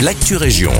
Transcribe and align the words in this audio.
l'actu 0.00 0.36
région. 0.36 0.72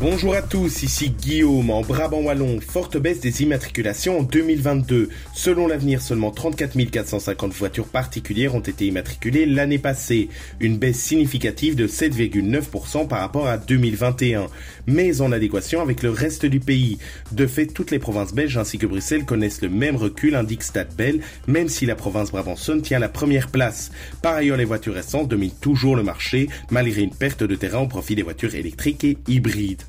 Bonjour 0.00 0.34
à 0.34 0.42
tous, 0.42 0.82
ici 0.82 1.10
Guillaume 1.10 1.70
en 1.70 1.82
Brabant 1.82 2.20
Wallon. 2.20 2.58
Forte 2.60 2.98
baisse 2.98 3.20
des 3.20 3.44
immatriculations 3.44 4.18
en 4.18 4.22
2022. 4.24 5.08
Selon 5.32 5.68
l'avenir, 5.68 6.02
seulement 6.02 6.32
34 6.32 6.76
450 6.90 7.52
voitures 7.52 7.86
particulières 7.86 8.56
ont 8.56 8.60
été 8.60 8.86
immatriculées 8.86 9.46
l'année 9.46 9.78
passée. 9.78 10.30
Une 10.58 10.78
baisse 10.78 10.98
significative 10.98 11.76
de 11.76 11.86
7,9% 11.86 13.06
par 13.06 13.20
rapport 13.20 13.46
à 13.46 13.56
2021. 13.56 14.48
Mais 14.88 15.20
en 15.20 15.30
adéquation 15.30 15.80
avec 15.80 16.02
le 16.02 16.10
reste 16.10 16.44
du 16.44 16.58
pays. 16.58 16.98
De 17.30 17.46
fait, 17.46 17.66
toutes 17.66 17.92
les 17.92 18.00
provinces 18.00 18.34
belges 18.34 18.58
ainsi 18.58 18.78
que 18.78 18.86
Bruxelles 18.86 19.24
connaissent 19.24 19.62
le 19.62 19.68
même 19.68 19.94
recul, 19.94 20.34
indique 20.34 20.64
Stadbel, 20.64 21.20
même 21.46 21.68
si 21.68 21.86
la 21.86 21.94
province 21.94 22.32
brabançonne 22.32 22.82
tient 22.82 22.98
la 22.98 23.08
première 23.08 23.48
place. 23.48 23.92
Par 24.22 24.34
ailleurs, 24.34 24.56
les 24.56 24.64
voitures 24.64 24.94
récentes 24.94 25.28
dominent 25.28 25.54
toujours 25.60 25.94
le 25.94 26.02
marché, 26.02 26.48
malgré 26.72 27.02
une 27.02 27.14
perte 27.14 27.44
de 27.44 27.54
terrain 27.54 27.82
au 27.82 27.86
profit 27.86 28.16
des 28.16 28.22
voitures 28.22 28.56
électriques 28.56 29.04
et 29.04 29.18
hybrides. 29.28 29.84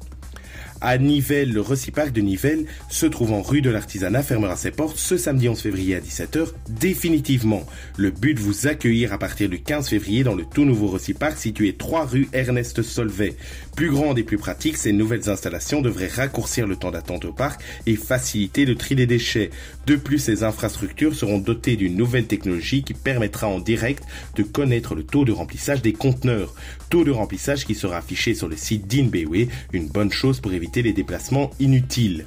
À 0.88 1.00
Nivelles, 1.00 1.52
le 1.52 1.62
Reciparc 1.62 2.12
de 2.12 2.22
Nivelles, 2.22 2.68
se 2.90 3.08
trouvant 3.08 3.42
rue 3.42 3.64
de 3.64 3.72
l'Artisanat, 3.72 4.22
fermera 4.22 4.56
ses 4.56 4.70
portes 4.70 4.98
ce 4.98 5.18
samedi 5.18 5.50
11 5.50 5.60
février 5.60 5.96
à 5.96 6.00
17h 6.00 6.50
définitivement. 6.70 7.66
Le 7.98 8.12
but 8.12 8.38
vous 8.38 8.68
accueillir 8.68 9.12
à 9.12 9.18
partir 9.18 9.50
du 9.50 9.60
15 9.64 9.90
février 9.90 10.24
dans 10.24 10.36
le 10.36 10.46
tout 10.46 10.64
nouveau 10.64 10.86
Reciparc 10.86 11.40
situé 11.40 11.74
3 11.74 12.06
rue 12.06 12.30
Ernest 12.34 12.84
Solvay. 12.84 13.34
Plus 13.76 13.90
grande 13.90 14.20
et 14.20 14.24
plus 14.24 14.38
pratique, 14.38 14.78
ces 14.78 14.92
nouvelles 14.92 15.28
installations 15.28 15.82
devraient 15.82 16.06
raccourcir 16.06 16.68
le 16.68 16.76
temps 16.76 16.92
d'attente 16.92 17.26
au 17.26 17.34
parc 17.34 17.64
et 17.88 17.96
faciliter 17.96 18.66
le 18.66 18.76
tri 18.76 18.94
des 18.94 19.08
déchets. 19.08 19.50
De 19.88 19.96
plus, 19.96 20.20
ces 20.20 20.44
infrastructures 20.44 21.16
seront 21.16 21.40
dotées 21.40 21.78
d'une 21.78 21.98
nouvelle 21.98 22.28
technologie 22.28 22.84
qui 22.84 22.94
permettra 22.94 23.48
en 23.48 23.60
direct 23.60 24.04
de 24.36 24.44
connaître 24.44 24.94
le 24.94 25.04
taux 25.04 25.26
de 25.26 25.32
remplissage 25.32 25.82
des 25.82 25.94
conteneurs. 25.94 26.54
Taux 26.92 27.04
de 27.04 27.12
remplissage 27.12 27.66
qui 27.66 27.74
sera 27.74 27.98
affiché 27.98 28.36
sur 28.36 28.48
le 28.48 28.56
site 28.56 28.86
d'Inbewe, 28.86 29.48
une 29.74 29.88
bonne 29.88 30.12
chose 30.12 30.40
pour 30.40 30.54
éviter 30.54 30.74
les 30.81 30.93
déplacements 30.93 31.51
inutiles. 31.59 32.26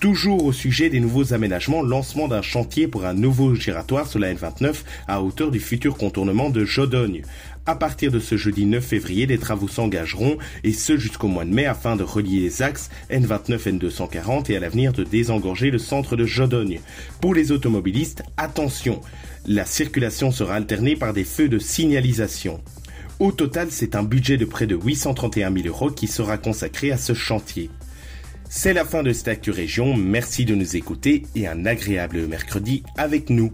Toujours 0.00 0.46
au 0.46 0.52
sujet 0.52 0.88
des 0.88 0.98
nouveaux 0.98 1.34
aménagements, 1.34 1.82
lancement 1.82 2.26
d'un 2.26 2.40
chantier 2.40 2.88
pour 2.88 3.04
un 3.04 3.12
nouveau 3.12 3.54
giratoire 3.54 4.06
sur 4.06 4.18
la 4.18 4.32
N29 4.32 4.76
à 5.06 5.22
hauteur 5.22 5.50
du 5.50 5.60
futur 5.60 5.98
contournement 5.98 6.48
de 6.48 6.64
Jodogne. 6.64 7.20
À 7.66 7.76
partir 7.76 8.10
de 8.10 8.18
ce 8.18 8.38
jeudi 8.38 8.64
9 8.64 8.82
février, 8.82 9.26
les 9.26 9.36
travaux 9.36 9.68
s'engageront 9.68 10.38
et 10.64 10.72
ce 10.72 10.96
jusqu'au 10.96 11.28
mois 11.28 11.44
de 11.44 11.52
mai 11.52 11.66
afin 11.66 11.96
de 11.96 12.02
relier 12.02 12.40
les 12.40 12.62
axes 12.62 12.88
N29 13.10 13.78
N240 13.78 14.50
et 14.50 14.56
à 14.56 14.60
l'avenir 14.60 14.94
de 14.94 15.04
désengorger 15.04 15.70
le 15.70 15.78
centre 15.78 16.16
de 16.16 16.24
Jodogne. 16.24 16.80
Pour 17.20 17.34
les 17.34 17.52
automobilistes, 17.52 18.22
attention, 18.38 19.02
la 19.46 19.66
circulation 19.66 20.30
sera 20.30 20.54
alternée 20.54 20.96
par 20.96 21.12
des 21.12 21.24
feux 21.24 21.50
de 21.50 21.58
signalisation. 21.58 22.62
Au 23.18 23.32
total, 23.32 23.68
c'est 23.70 23.94
un 23.94 24.02
budget 24.02 24.38
de 24.38 24.46
près 24.46 24.66
de 24.66 24.76
831 24.76 25.52
000 25.52 25.68
euros 25.68 25.90
qui 25.90 26.06
sera 26.06 26.38
consacré 26.38 26.90
à 26.90 26.96
ce 26.96 27.12
chantier. 27.12 27.68
C'est 28.52 28.72
la 28.72 28.84
fin 28.84 29.04
de 29.04 29.12
cette 29.12 29.28
Actu 29.28 29.52
Région, 29.52 29.96
merci 29.96 30.44
de 30.44 30.56
nous 30.56 30.74
écouter 30.74 31.22
et 31.36 31.46
un 31.46 31.66
agréable 31.66 32.26
mercredi 32.26 32.82
avec 32.96 33.30
nous. 33.30 33.52